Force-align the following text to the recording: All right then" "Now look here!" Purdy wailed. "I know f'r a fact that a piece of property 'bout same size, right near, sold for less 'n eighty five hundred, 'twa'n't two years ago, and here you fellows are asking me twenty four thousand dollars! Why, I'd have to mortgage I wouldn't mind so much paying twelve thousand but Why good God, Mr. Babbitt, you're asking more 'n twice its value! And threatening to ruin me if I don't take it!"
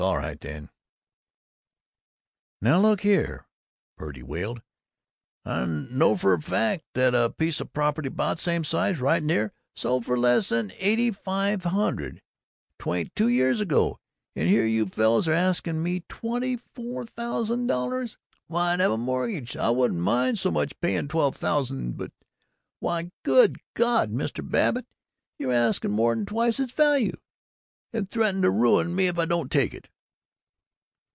All 0.01 0.17
right 0.17 0.41
then" 0.41 0.71
"Now 2.61 2.79
look 2.81 3.01
here!" 3.01 3.45
Purdy 3.99 4.23
wailed. 4.23 4.63
"I 5.45 5.63
know 5.65 6.15
f'r 6.15 6.39
a 6.39 6.41
fact 6.41 6.85
that 6.95 7.13
a 7.13 7.29
piece 7.37 7.59
of 7.61 7.71
property 7.71 8.09
'bout 8.09 8.39
same 8.39 8.63
size, 8.63 8.99
right 8.99 9.21
near, 9.21 9.53
sold 9.75 10.07
for 10.07 10.17
less 10.17 10.51
'n 10.51 10.73
eighty 10.77 11.11
five 11.11 11.65
hundred, 11.65 12.23
'twa'n't 12.79 13.13
two 13.15 13.27
years 13.27 13.61
ago, 13.61 13.99
and 14.35 14.49
here 14.49 14.65
you 14.65 14.87
fellows 14.87 15.27
are 15.27 15.33
asking 15.33 15.83
me 15.83 16.03
twenty 16.09 16.57
four 16.57 17.03
thousand 17.05 17.67
dollars! 17.67 18.17
Why, 18.47 18.73
I'd 18.73 18.79
have 18.79 18.93
to 18.93 18.97
mortgage 18.97 19.55
I 19.55 19.69
wouldn't 19.69 19.99
mind 19.99 20.39
so 20.39 20.49
much 20.49 20.79
paying 20.79 21.09
twelve 21.09 21.35
thousand 21.35 21.95
but 21.95 22.11
Why 22.79 23.11
good 23.21 23.59
God, 23.75 24.11
Mr. 24.11 24.41
Babbitt, 24.49 24.87
you're 25.37 25.53
asking 25.53 25.91
more 25.91 26.11
'n 26.11 26.25
twice 26.25 26.59
its 26.59 26.71
value! 26.73 27.17
And 27.93 28.09
threatening 28.09 28.43
to 28.43 28.49
ruin 28.51 28.95
me 28.95 29.07
if 29.07 29.19
I 29.19 29.25
don't 29.25 29.51
take 29.51 29.73
it!" 29.73 29.89